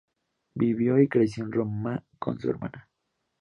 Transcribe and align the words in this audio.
Vivió 0.55 0.99
y 0.99 1.07
creció 1.07 1.43
en 1.43 1.51
Roma, 1.51 2.03
con 2.17 2.39
su 2.39 2.49
hermana. 2.49 2.89